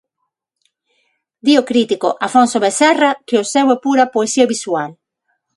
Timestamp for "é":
3.75-3.77